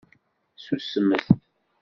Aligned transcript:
Ssusmet! 0.57 1.25